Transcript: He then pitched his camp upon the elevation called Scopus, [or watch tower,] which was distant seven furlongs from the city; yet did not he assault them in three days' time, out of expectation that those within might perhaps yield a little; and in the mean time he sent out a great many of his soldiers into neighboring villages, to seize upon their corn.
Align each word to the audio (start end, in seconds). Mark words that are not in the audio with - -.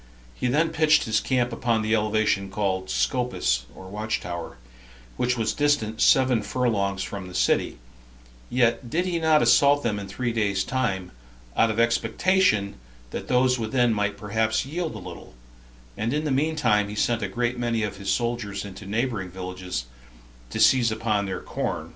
He 0.33 0.47
then 0.47 0.69
pitched 0.69 1.03
his 1.03 1.19
camp 1.19 1.53
upon 1.53 1.83
the 1.83 1.93
elevation 1.93 2.49
called 2.49 2.89
Scopus, 2.89 3.67
[or 3.75 3.87
watch 3.87 4.19
tower,] 4.19 4.57
which 5.15 5.37
was 5.37 5.53
distant 5.53 6.01
seven 6.01 6.41
furlongs 6.41 7.03
from 7.03 7.27
the 7.27 7.35
city; 7.35 7.77
yet 8.49 8.89
did 8.89 9.05
not 9.21 9.41
he 9.41 9.43
assault 9.43 9.83
them 9.83 9.99
in 9.99 10.07
three 10.07 10.33
days' 10.33 10.63
time, 10.63 11.11
out 11.55 11.69
of 11.69 11.79
expectation 11.79 12.77
that 13.11 13.27
those 13.27 13.59
within 13.59 13.93
might 13.93 14.17
perhaps 14.17 14.65
yield 14.65 14.95
a 14.95 14.97
little; 14.97 15.35
and 15.95 16.15
in 16.15 16.23
the 16.25 16.31
mean 16.31 16.55
time 16.55 16.87
he 16.89 16.95
sent 16.95 17.21
out 17.21 17.27
a 17.27 17.31
great 17.31 17.59
many 17.59 17.83
of 17.83 17.97
his 17.97 18.09
soldiers 18.09 18.65
into 18.65 18.87
neighboring 18.87 19.29
villages, 19.29 19.85
to 20.49 20.59
seize 20.59 20.91
upon 20.91 21.27
their 21.27 21.41
corn. 21.41 21.89